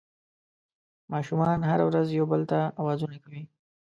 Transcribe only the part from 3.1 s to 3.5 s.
کوي